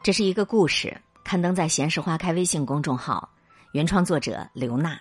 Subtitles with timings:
[0.00, 3.28] 这是一个故事，刊登在《闲时花开》微信公众号，
[3.72, 4.98] 原创作者刘娜。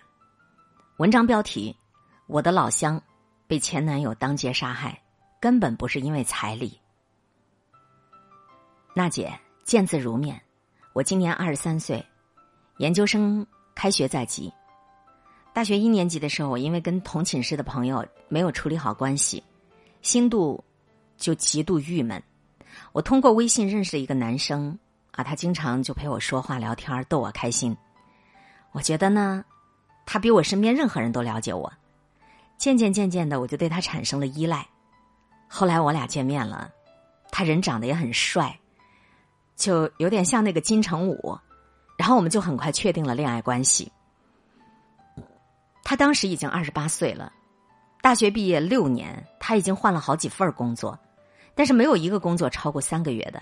[0.98, 1.74] 文章标题：
[2.26, 3.02] 我的老乡
[3.46, 5.00] 被前男友当街杀害，
[5.40, 6.78] 根本不是因为彩礼。
[8.96, 9.32] 娜姐
[9.64, 10.42] 见字如面，
[10.94, 12.04] 我今年二十三岁，
[12.78, 13.46] 研究生
[13.76, 14.52] 开学在即。
[15.54, 19.42] 大学一年级的时候，我因为跟同寝室的朋友没有处理好关系，
[20.02, 20.62] 心度
[21.18, 22.22] 就极度郁闷。
[22.92, 24.78] 我通过微信认识了一个男生。
[25.18, 27.76] 啊，他经常就陪我说话聊天，逗我开心。
[28.72, 29.44] 我觉得呢，
[30.06, 31.74] 他比我身边任何人都了解我。
[32.58, 34.66] 渐渐渐渐的，我就对他产生了依赖。
[35.48, 36.72] 后来我俩见面了，
[37.32, 38.60] 他人长得也很帅，
[39.56, 41.38] 就有点像那个金城武。
[41.98, 43.92] 然后我们就很快确定了恋爱关系。
[45.84, 47.34] 他当时已经二十八岁了，
[48.04, 51.00] 大学毕业六年，他已经换了好几份工作，
[51.56, 53.42] 但是没有一个工作超过三个月的。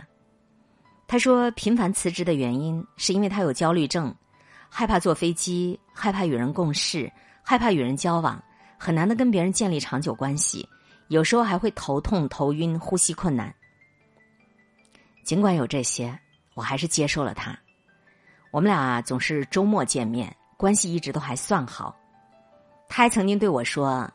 [1.07, 4.13] 他说：“频繁辞职的原因是因为他有焦虑症，
[4.69, 7.11] 害怕坐飞机，害怕与人共事，
[7.43, 8.43] 害怕与人交往，
[8.77, 10.67] 很难的跟别人建立长久关系，
[11.09, 13.53] 有时候还会头痛、头晕、呼吸困难。
[15.23, 16.17] 尽管有这些，
[16.55, 17.57] 我还是接受了他。
[18.51, 21.95] 我们俩总是周末见面，关系一直都还算好。
[22.89, 24.11] 他还曾经对我说：‘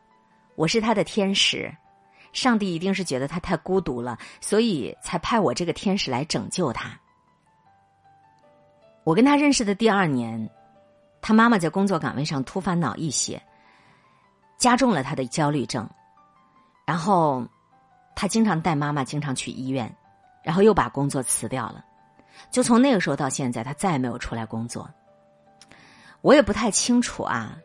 [0.56, 1.72] 我是他的天使。’”
[2.32, 6.98] 上帝一定是觉得他太孤独了，所以才派我这个天使来拯救他。
[9.02, 10.48] 我跟他认识的第二年，
[11.20, 13.42] 他妈妈在工作岗位上突发脑溢血，
[14.58, 15.88] 加重了他的焦虑症。
[16.86, 17.46] 然后
[18.14, 19.92] 他经常带妈妈经常去医院，
[20.42, 21.84] 然后又把工作辞掉了。
[22.50, 24.88] 就从那个时候到现在，他再也没有出来工作。
[26.20, 27.56] 我也不太清楚啊，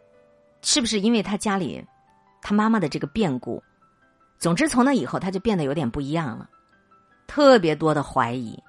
[0.61, 1.85] 是不是因为他家里
[2.41, 3.61] 他妈妈的这个变故？
[4.37, 6.49] 总之，从那以后，他就变得有点不一样了，
[7.25, 8.61] 特别多的怀疑，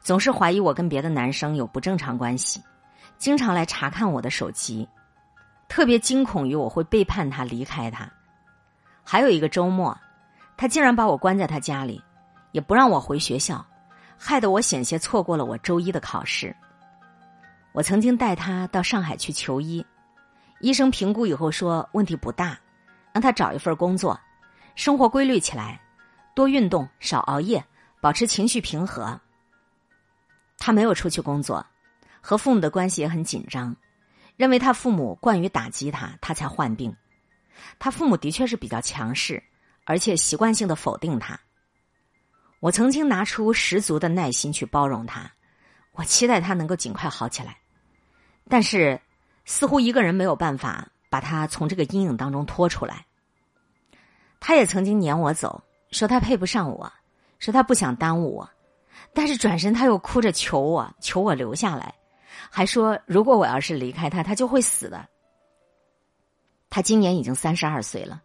[0.00, 2.62] 总是怀疑我跟别的男生有不正常关系，
[3.18, 4.88] 经常来查看我的手机，
[5.68, 8.08] 特别惊恐于我会背叛他、离开他。
[9.02, 9.96] 还有一个周末，
[10.56, 12.02] 他竟然把我关在他家里，
[12.52, 13.64] 也不让我回学校，
[14.16, 16.54] 害得我险些错过了我周一的考试。
[17.72, 19.84] 我曾经带他到上海去求医，
[20.60, 22.56] 医生评估以后说问题不大，
[23.12, 24.18] 让他找一份工作。
[24.74, 25.80] 生活规律起来，
[26.34, 27.64] 多运动，少熬夜，
[28.00, 29.18] 保持情绪平和。
[30.58, 31.64] 他没有出去工作，
[32.20, 33.74] 和父母的关系也很紧张，
[34.36, 36.94] 认为他父母惯于打击他，他才患病。
[37.78, 39.42] 他父母的确是比较强势，
[39.84, 41.38] 而且习惯性的否定他。
[42.58, 45.30] 我曾经拿出十足的耐心去包容他，
[45.92, 47.56] 我期待他能够尽快好起来，
[48.48, 49.00] 但是
[49.44, 53.06] 似乎一个人没有办法把他从这个阴影当中拖出来。
[54.46, 56.92] 他也曾经撵我走，说他配不上我，
[57.38, 58.50] 说他不想耽误我，
[59.14, 61.94] 但是转身他又哭着求我，求我留下来，
[62.50, 65.08] 还说如果我要是离开他，他就会死的。
[66.68, 68.20] 他今年已经三十二岁了，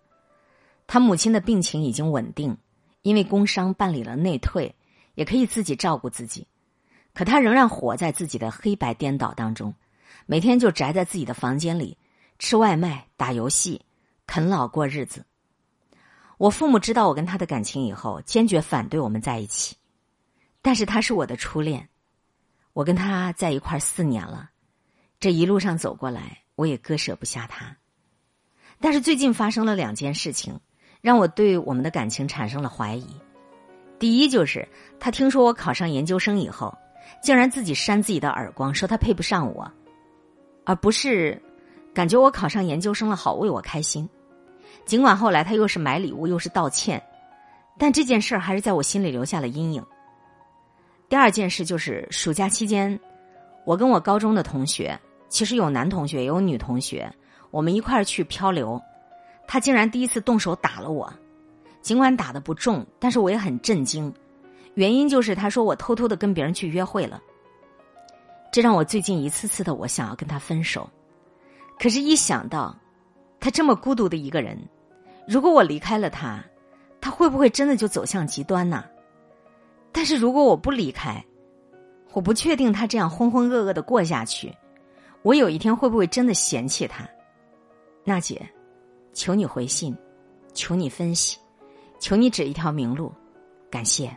[0.88, 2.57] 他母亲的病情已经稳定，
[3.01, 4.75] 因为工伤办理了内退，
[5.16, 6.46] 也可以自己照顾自己，
[7.13, 9.74] 可他仍然活在自己的黑白颠倒当中，
[10.25, 11.97] 每天就宅在自己的房间里，
[12.40, 13.81] 吃外卖、打游戏、
[14.28, 15.24] 啃老过日子。
[16.39, 19.75] 我父母知道我跟他的感情以后，坚决反对我们在一起。
[20.61, 21.89] 但是他是我的初恋，
[22.72, 24.50] 我跟他在一块四年了，
[25.19, 27.75] 这一路上走过来，我也割舍不下他。
[28.79, 30.57] 但是最近发生了两件事情，
[31.01, 33.06] 让我对我们的感情产生了怀疑。
[34.00, 34.66] 第一就是
[34.97, 36.73] 他听说我考上研究生以后，
[37.21, 39.69] 竟然自己扇自己的耳光，说他配不上我，
[40.63, 41.38] 而不是
[41.94, 44.09] 感觉我考上研究生了，好为我开心。
[44.89, 47.00] 尽管后来他又是买礼物又是道歉，
[47.77, 49.85] 但这件事儿还是在我心里留下了阴影。
[51.07, 53.00] 第二件事就是暑假期间，
[53.66, 57.07] 我跟我高中的同学，其实有男同学也有女同学，
[57.51, 58.81] 我们一块儿去漂流，
[59.45, 61.13] 他竟然第一次动手打了我，
[61.83, 64.11] 尽管打的不重，但是我也很震惊。
[64.73, 67.21] 原因就是他说我偷偷的跟别人去约会了，
[68.51, 70.89] 这让我最近一次次的我想要跟他分手，
[71.77, 72.75] 可是，一想到
[73.39, 74.59] 他这么孤独的一个人。
[75.30, 76.44] 如果我离开了他，
[77.00, 78.84] 他会不会真的就走向极端呢？
[79.92, 81.24] 但是如果我不离开，
[82.14, 84.52] 我不确定他这样浑浑噩噩的过下去，
[85.22, 87.08] 我有一天会不会真的嫌弃他？
[88.04, 88.42] 娜姐，
[89.14, 89.96] 求你回信，
[90.56, 91.38] 求你分析，
[92.00, 93.14] 求你指一条明路，
[93.70, 94.10] 感谢。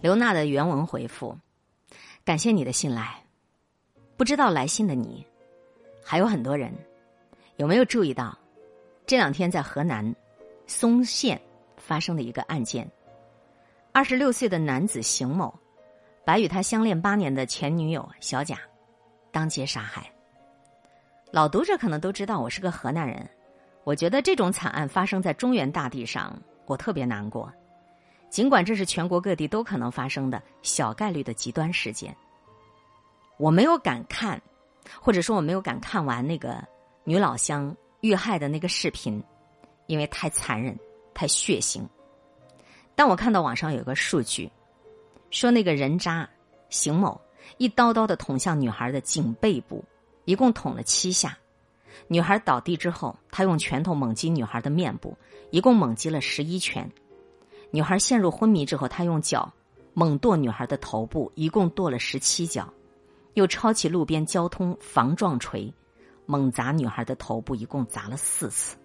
[0.00, 1.38] 刘娜的原文回复：
[2.24, 3.22] 感谢你的信赖，
[4.16, 5.24] 不知道来信的你，
[6.02, 6.74] 还有很多人。
[7.56, 8.36] 有没有注意到，
[9.06, 10.14] 这两天在河南
[10.66, 11.40] 嵩县
[11.76, 12.86] 发生的一个案件？
[13.92, 15.52] 二十六岁的男子邢某，
[16.24, 18.58] 把与他相恋八年的前女友小贾
[19.32, 20.10] 当街杀害。
[21.30, 23.26] 老读者可能都知道，我是个河南人。
[23.84, 27.50] 我觉得这种惨案发生在中原大地上，我特别难过。
[28.28, 32.14] 尽管这是全国各地都可能发生的小概率的极端事件，
[33.38, 34.40] 我没有敢看，
[35.00, 36.62] 或者说我没有敢看完那个
[37.08, 39.22] 女老乡遇害的那个视频，
[39.86, 40.76] 因为太残忍、
[41.14, 41.80] 太血腥。
[42.96, 44.50] 但我看到网上有个数据，
[45.30, 46.28] 说那个人渣
[46.68, 47.20] 邢某
[47.58, 49.84] 一刀刀的捅向女孩的颈背部，
[50.24, 51.38] 一共捅了七下。
[52.08, 55.16] 女孩倒地之后，他用拳头猛击女孩的面部，
[55.52, 56.90] 一共猛击了十一拳。
[57.70, 59.48] 女孩陷入昏迷之后，他用脚
[59.94, 62.68] 猛跺女孩的头部，一共跺了十七脚，
[63.34, 65.72] 又抄起路边交通防撞锤，
[66.26, 68.76] 猛砸女孩的头部，一共砸了四次，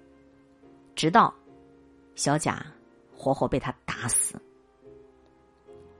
[0.96, 1.34] 直到
[2.16, 2.66] 小贾。
[3.14, 4.42] 活活被他打死。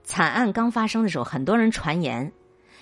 [0.04, 2.32] 惨案刚发生的时候，很多人传言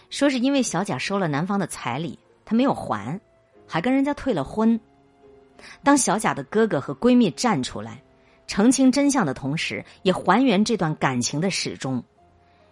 [0.10, 3.20] 说是因为小贾收了男方的彩礼，他没有还，
[3.68, 4.80] 还跟人家退了婚。
[5.84, 8.02] 当小贾的哥哥和闺蜜站出来
[8.48, 12.02] 澄清真相的同时，也还原这段感情的始终，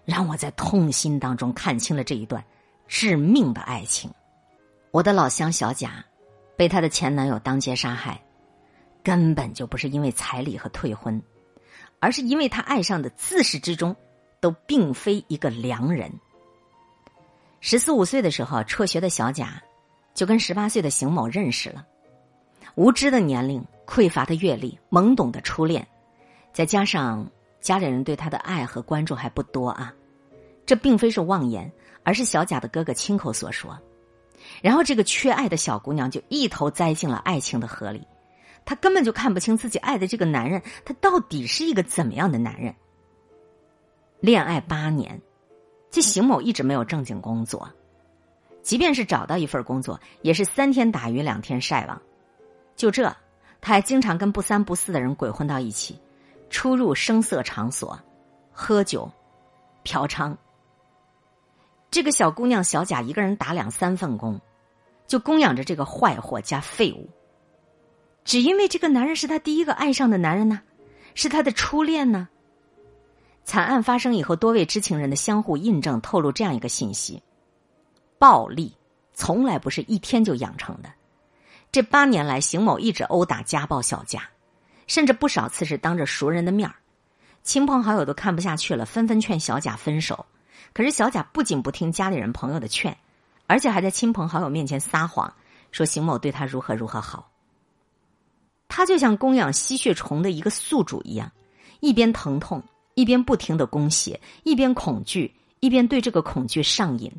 [0.05, 2.41] 让我在痛心当中看清了这一段
[2.87, 4.09] 致命的爱情。
[4.91, 6.03] 我的老乡小贾
[6.55, 8.21] 被她的前男友当街杀害，
[9.03, 11.21] 根本就不是因为彩礼和退婚。
[11.99, 13.95] 而是因为他爱上的自始至终
[14.39, 16.11] 都并非一个良人。
[17.59, 19.59] 十四五岁的时候，辍学的小贾
[20.13, 21.83] 就跟十八岁的邢某认识了。
[22.75, 25.87] 无知的年龄、匮乏的阅历、懵懂的初恋，
[26.53, 27.27] 再加上
[27.59, 29.91] 家里人对他的爱和关注还不多啊，
[30.67, 31.71] 这并非是妄言，
[32.03, 33.75] 而是小贾的哥哥亲口所说。
[34.61, 38.07] 然后，这个缺爱的小姑娘就一头栽进了爱情的河里。
[38.65, 42.75] 她根本就看不清自己爱的这个男人，他到底是一个怎么样的男人。
[44.19, 45.21] 恋爱八年，
[45.89, 47.69] 这邢某一直没有正经工作，
[48.61, 52.01] 即便是找到一份工作，也是三天打鱼两天晒网。
[52.75, 53.15] 就这，
[53.61, 55.97] 他还经常跟不三不四的人鬼混到一起，
[56.49, 57.97] 出入声色场所，
[58.51, 59.09] 喝酒、
[59.83, 60.35] 嫖娼。
[61.89, 64.41] 这个小姑娘小贾一个人打两三份工，
[65.07, 67.09] 就供养着这个坏货加废物。
[68.23, 70.61] 只因为这个男人是他第一个爱上的男人呢，
[71.15, 72.27] 是他的初恋呢。
[73.45, 77.23] 惨案发生以后，多位知情人的相互印证透露这样一个信息：
[78.19, 78.75] 暴力
[79.13, 80.89] 从来不是一天就养成的。
[81.71, 84.21] 这八年来，邢某一直殴打、家暴小贾，
[84.87, 86.69] 甚至不少次是当着熟人的面
[87.43, 90.25] 亲朋好友都看不下去了，纷纷劝小贾分手。
[90.73, 92.97] 可是小贾不仅不听家里人朋友的劝，
[93.47, 95.33] 而且还在亲朋好友面前撒谎，
[95.71, 97.31] 说邢某对他如何如何好。
[98.67, 101.31] 他就像供养吸血虫的一个宿主一样，
[101.79, 102.61] 一边疼痛，
[102.93, 107.11] 一边不停的供血，一边恐惧，一边对这个恐惧上瘾。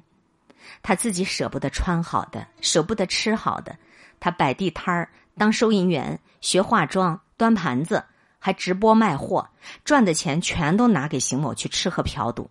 [0.83, 3.77] 他自己舍不得穿好的，舍不得吃好的，
[4.21, 8.05] 他摆地摊儿当收银员，学化妆，端盘子，
[8.39, 9.49] 还直播卖货，
[9.85, 12.51] 赚的钱全都拿给邢某去吃喝嫖赌。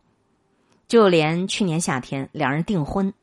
[0.87, 3.13] 就连去年夏天两人订婚，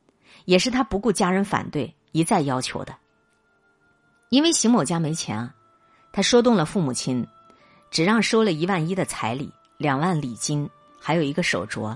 [0.45, 2.95] 也是他不顾家人反对，一再要求的。
[4.29, 5.53] 因为邢某家没钱啊。
[6.11, 7.27] 他说动了父母亲，
[7.91, 10.69] 只让收了一万一的彩礼，两万礼金，
[10.99, 11.95] 还有一个手镯。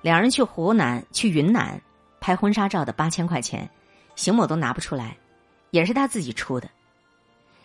[0.00, 1.80] 两人去湖南、去云南
[2.20, 3.68] 拍婚纱照的八千块钱，
[4.14, 5.16] 邢某都拿不出来，
[5.70, 6.70] 也是他自己出的。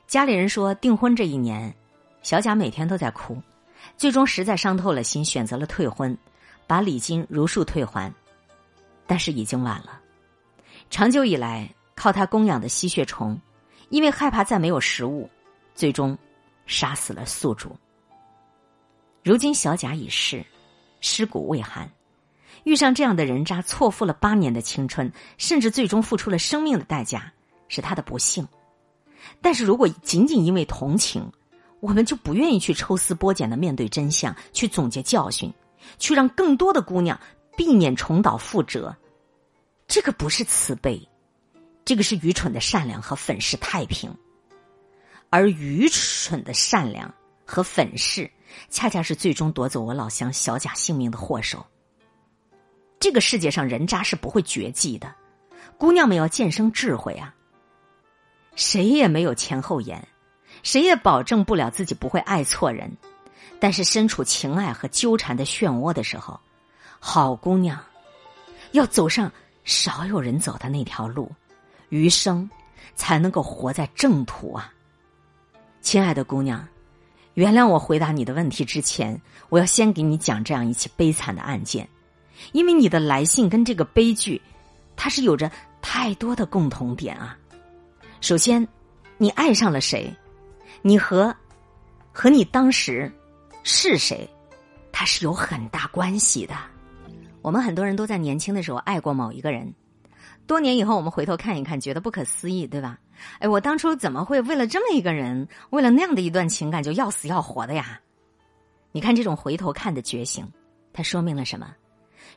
[0.07, 1.73] 家里人说订婚这一年，
[2.23, 3.39] 小贾每天都在哭，
[3.97, 6.17] 最终实在伤透了心，选择了退婚，
[6.65, 8.11] 把礼金如数退还。
[9.05, 9.99] 但是已经晚了，
[10.89, 13.39] 长久以来靠他供养的吸血虫，
[13.89, 15.29] 因为害怕再没有食物。
[15.75, 16.17] 最终，
[16.65, 17.75] 杀死了宿主。
[19.23, 20.43] 如今小贾已逝，
[21.01, 21.87] 尸骨未寒，
[22.63, 27.31] 遇上这样的人渣，错付了八年的青春，甚至最终付出了生命的代价，
[27.67, 28.47] 是他的不幸。
[29.41, 31.29] 但是如果仅仅因为同情，
[31.79, 35.53] 我们就不愿意去抽丝剥茧的面对真相，去总结教训，
[35.99, 37.19] 去让更多的姑娘
[37.55, 38.95] 避免重蹈覆辙，
[39.87, 41.01] 这个不是慈悲，
[41.85, 44.13] 这个是愚蠢的善良和粉饰太平。
[45.29, 47.13] 而愚蠢的善良
[47.45, 48.29] 和粉饰，
[48.69, 51.65] 恰恰是最终夺走我老乡小贾性命的祸首。
[52.99, 55.13] 这个世界上人渣是不会绝迹的，
[55.77, 57.33] 姑娘们要渐生智慧啊！
[58.55, 60.05] 谁也没有前后眼，
[60.63, 62.91] 谁也保证不了自己不会爱错人。
[63.59, 66.39] 但是身处情爱和纠缠的漩涡的时候，
[66.99, 67.79] 好姑娘
[68.71, 69.31] 要走上
[69.67, 71.29] 少有人走的那条路，
[71.89, 72.49] 余生
[72.95, 74.73] 才能够活在正途啊！
[75.81, 76.65] 亲爱的姑娘，
[77.33, 81.85] 原谅我回答你的问题之前，我要先给你讲这样一起悲惨的案件，
[82.53, 84.41] 因为你的来信跟这个悲剧，
[84.95, 87.37] 它是有着太多的共同点啊。
[88.21, 88.65] 首先，
[89.17, 90.09] 你爱上了谁？
[90.81, 91.35] 你和
[92.13, 93.11] 和你当时
[93.63, 94.25] 是谁？
[94.93, 96.55] 它是有很大关系的。
[97.41, 99.73] 我们很多人都在年轻的时候爱过某一个人，
[100.45, 102.99] 多年以后我们回头看一看，觉得不可思议，对吧？
[103.39, 107.99] 哎，我当初怎么会为了这么一个人，为了那样的一段情感就要死要活的呀？
[108.91, 110.47] 你看这种回头看的觉醒，
[110.91, 111.73] 它说明了什么？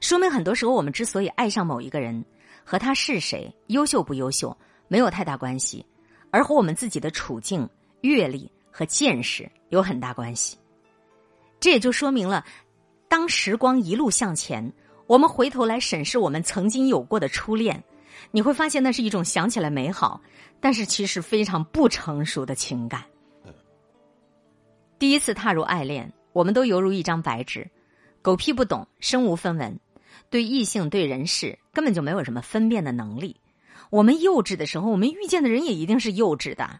[0.00, 2.24] 说明很多时候我们之所以爱上某一个人，
[2.64, 4.56] 和他是谁、优秀不优秀
[4.88, 5.84] 没有太大关系，
[6.30, 7.68] 而和我们自己的处境、
[8.02, 10.56] 阅历和见识有很大关系。
[11.58, 12.44] 这也就说明了，
[13.08, 14.72] 当时光一路向前，
[15.10, 17.82] 我们回头来审视我们曾经有过的初恋。
[18.30, 20.20] 你会发现，那是一种想起来美好，
[20.60, 23.02] 但是其实非常不成熟的情感。
[25.00, 27.68] 第一次踏入爱恋，我们都犹如一张白纸，
[28.22, 29.76] 狗屁不懂，身无分文，
[30.30, 33.34] 对异性、对人事根本就没有什么分辨的能力。
[33.90, 36.78] 我们幼稚的时候，我们遇见的人也一定是幼稚的；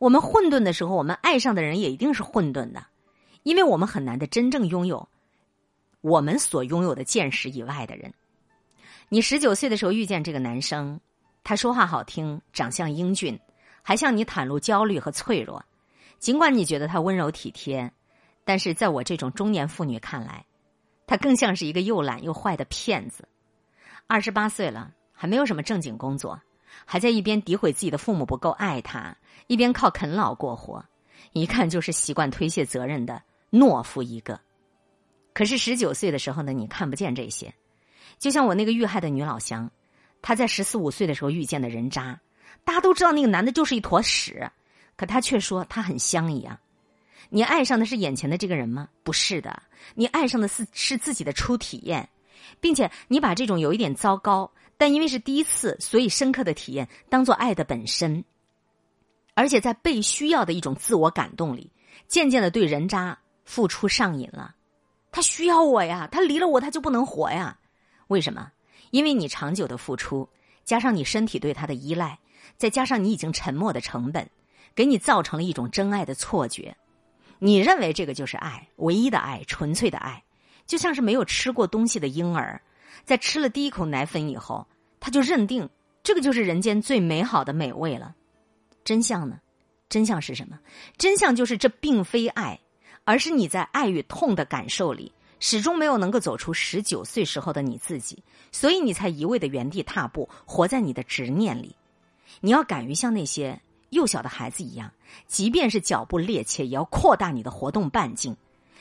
[0.00, 2.84] 我们混沌的时候，我们爱上的人也一定是混沌的，
[3.44, 5.08] 因为我们很难的真正拥有
[6.08, 8.12] 我们所拥有的见识以外的人。
[9.10, 10.98] 你十九岁的时候遇见这个男生，
[11.44, 13.38] 他说话好听，长相英俊，
[13.82, 15.62] 还向你袒露焦虑和脆弱。
[16.18, 17.92] 尽管你觉得他温柔体贴，
[18.44, 20.44] 但是在我这种中年妇女看来，
[21.06, 23.28] 他更像是一个又懒又坏的骗子。
[24.06, 26.40] 二十八岁了，还没有什么正经工作，
[26.84, 30.84] 还在一边诋毁自己的父母不够爱他，一边靠啃老过活，
[31.32, 33.22] 一看就是习惯推卸责任的
[33.52, 34.40] 懦夫一个。
[35.38, 37.54] 可是十九岁的时候呢，你看不见这些。
[38.18, 39.70] 就像我那个遇害的女老乡，
[40.20, 42.20] 她在十四五岁的时候遇见的人渣，
[42.64, 44.50] 大家都知道那个男的就是一坨屎，
[44.96, 46.58] 可她却说他很香一样。
[47.28, 48.88] 你爱上的是眼前的这个人吗？
[49.04, 49.62] 不是的，
[49.94, 52.08] 你爱上的是是自己的初体验，
[52.58, 58.24] 并且你把这种有一点糟糕，但因为是第一次，所以深刻的体验当做爱的本身，
[59.34, 61.70] 而且在被需要的一种自我感动里，
[62.08, 64.56] 渐渐的对人渣付出上瘾了。
[65.18, 67.58] 他需要我呀，他离了我他就不能活呀。
[68.06, 68.52] 为什么？
[68.92, 70.28] 因为你长久的付出，
[70.64, 72.16] 加上你身体对他的依赖，
[72.56, 74.30] 再加上你已经沉默的成本，
[74.76, 76.76] 给你造成了一种真爱的错觉。
[77.40, 80.22] 你认为这个就是爱，唯一的爱，纯粹的爱，
[80.68, 82.62] 就像是没有吃过东西的婴儿，
[83.04, 84.64] 在吃了第一口奶粉以后，
[85.00, 85.68] 他就认定
[86.04, 88.14] 这个就是人间最美好的美味了。
[88.84, 89.40] 真相呢？
[89.88, 90.56] 真相是什么？
[90.96, 92.60] 真相就是这并非爱，
[93.08, 95.10] 而是你在爱与痛的感受里。
[95.40, 98.22] 始终没有能够走出十九岁时候的你自己，
[98.52, 101.74] 所以你才一味的原地踏步，活在你的执念里。
[102.42, 104.92] 你要敢于像那些幼小的孩子一样，
[105.26, 108.34] 即便是脚步趔趄，也要扩大你的活动半径；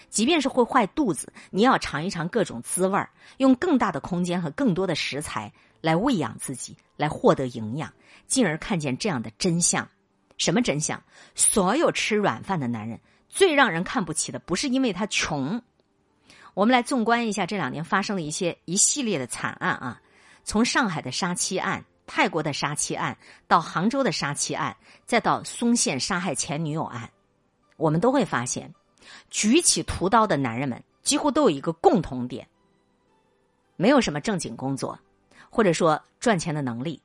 [0.09, 7.93] 即便是会坏肚子，你要尝一尝各种滋味儿，用更大的空间和更多的食材来喂养自己，来获得营养，
[8.25, 9.87] 进而看见这样的真相。
[10.37, 11.01] 什么真相？
[11.33, 15.61] 所有吃软饭的男人，最让人看不起的，不是因为他穷。
[16.53, 20.01] 我们来纵观一下这两年发生的一些一系列的惨案啊，
[20.43, 23.15] 从上海的杀妻案、泰国的杀妻案，
[23.47, 27.11] 到杭州的杀妻案，再到松县杀害前女友案，
[27.75, 28.73] 我们都会发现，
[29.29, 32.47] 举起屠刀的男人们几乎都有一个共同点：
[33.75, 34.97] 没有什么正经工作，
[35.51, 36.99] 或者说赚钱的能力，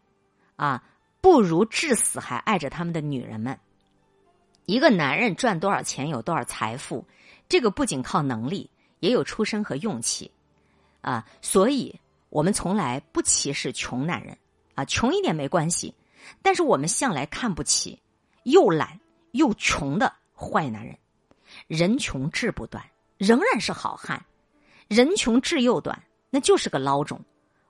[0.56, 0.82] 啊，
[1.20, 3.58] 不如至死还爱着他们的女人们。
[4.66, 7.04] 一个男人赚多少钱，有多少财富，
[7.48, 8.70] 这个不仅靠能力。
[9.00, 10.30] 也有出身和运气，
[11.00, 11.92] 啊，所以
[12.28, 14.38] 我们从来不歧视穷男人，
[14.76, 15.92] 啊，穷一点没关系，
[16.40, 17.98] 但是我们向来看不起
[18.44, 19.00] 又懒
[19.32, 20.96] 又穷的坏男人。
[21.66, 22.84] 人穷志不短，
[23.18, 24.16] 仍然是好汉；
[24.86, 26.00] 人穷志又短，
[26.30, 27.20] 那就是个孬种。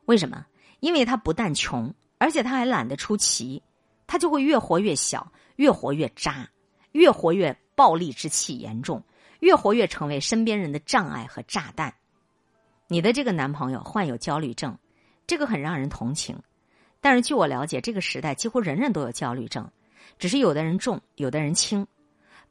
[0.04, 0.44] 为什么？
[0.80, 3.62] 因为他不但穷，而且他还懒得出奇，
[4.06, 6.46] 他就会越活越小，越活越渣，
[6.92, 9.02] 越活越暴力之气严重。
[9.40, 11.92] 越活越成为身边人的障碍和炸弹。
[12.86, 14.78] 你的这个男朋友患有焦虑症，
[15.26, 16.38] 这个很让人同情。
[17.00, 19.68] 但是据我了解，这个时代几乎人人都有焦虑症，
[20.16, 21.84] 只是有的人重，有的人轻。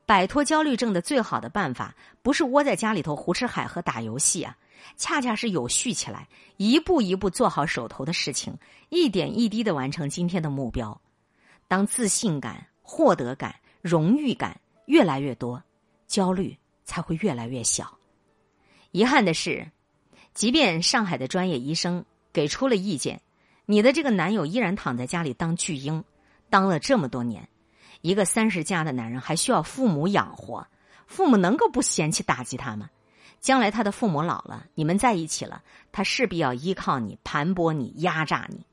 [0.05, 4.57] 摆脱焦虑症的最好的办法，不是窝在家里头胡吃海喝打游戏啊，
[4.97, 8.53] 恰恰是有序起来，一步一步做好手头的事情，
[8.89, 10.99] 一点一滴的完成今天的目标。
[11.69, 15.61] 当自信感、获得感、荣誉感越来越多，
[16.07, 16.57] 焦虑。
[16.83, 17.97] 才会越来越小。
[18.91, 19.71] 遗憾的是，
[20.33, 23.21] 即便上海的专业医生给出了意见，
[23.65, 26.03] 你的这个男友依然躺在家里当巨婴，
[26.49, 27.47] 当了这么多年。
[28.01, 30.67] 一个三十加的男人还需要父母养活，
[31.07, 32.89] 父母能够不嫌弃打击他吗？
[33.39, 38.65] 将来他的父母老了，你们在一起了，他势必要依靠你、盘剥你、压榨你。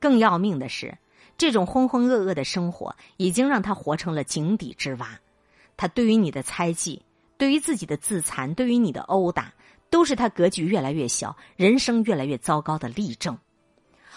[0.00, 0.96] 更要命的是，
[1.38, 5.20] 这种浑浑噩噩的生活已经让他活成了井底之蛙。
[5.76, 7.02] 他对于你的猜忌，
[7.36, 9.52] 对于自己的自残，对于你的殴打，
[9.90, 13.36] 都是他格局越来越小、人生越来越糟糕的例证。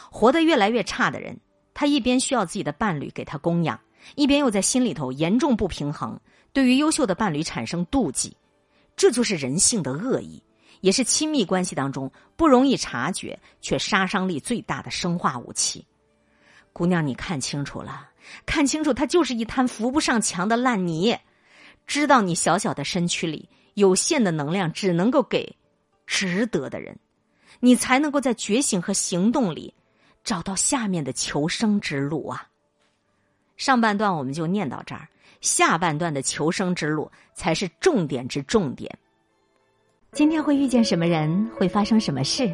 [0.09, 1.37] 活得越来越差的人，
[1.73, 3.79] 他一边需要自己的伴侣给他供养，
[4.15, 6.19] 一边又在心里头严重不平衡，
[6.53, 8.35] 对于优秀的伴侣产生妒忌。
[8.95, 10.41] 这就是人性的恶意，
[10.81, 15.85] 也是亲密关系当中不容易察觉却杀伤力最大的生化武器。
[16.73, 18.09] 姑娘，你看清楚了，
[18.45, 21.17] 看清楚，他就是一滩扶不上墙的烂泥。
[21.85, 25.55] 知道你小小的身躯里有限的能量，只能够给
[26.05, 26.97] 值得的人，
[27.59, 29.73] 你才能够在觉醒和行动里
[30.23, 32.47] 找到下面的求生之路啊。
[33.57, 35.07] 上半段我们就念到这儿。
[35.41, 38.93] 下半段的求生之路才是重点之重点。
[40.11, 42.53] 今天会遇见什么人，会发生什么事，